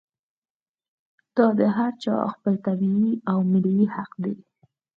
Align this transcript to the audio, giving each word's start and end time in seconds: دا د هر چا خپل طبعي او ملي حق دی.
دا 1.35 1.47
د 1.59 1.61
هر 1.77 1.91
چا 2.03 2.15
خپل 2.33 2.53
طبعي 2.65 3.09
او 3.31 3.37
ملي 3.51 3.85
حق 3.95 4.11
دی. 4.23 4.35